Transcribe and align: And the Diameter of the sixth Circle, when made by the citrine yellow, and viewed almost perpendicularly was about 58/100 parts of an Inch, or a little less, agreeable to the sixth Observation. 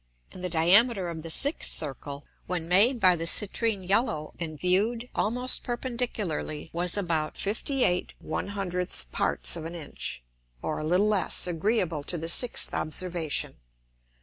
And 0.31 0.43
the 0.43 0.49
Diameter 0.49 1.09
of 1.11 1.21
the 1.21 1.29
sixth 1.29 1.69
Circle, 1.77 2.25
when 2.47 2.67
made 2.67 2.99
by 2.99 3.15
the 3.15 3.27
citrine 3.27 3.83
yellow, 3.87 4.33
and 4.39 4.59
viewed 4.59 5.07
almost 5.13 5.61
perpendicularly 5.61 6.71
was 6.73 6.97
about 6.97 7.35
58/100 7.35 9.11
parts 9.11 9.55
of 9.55 9.65
an 9.65 9.75
Inch, 9.75 10.23
or 10.59 10.79
a 10.79 10.83
little 10.83 11.07
less, 11.07 11.45
agreeable 11.45 12.01
to 12.05 12.17
the 12.17 12.29
sixth 12.29 12.73
Observation. 12.73 13.57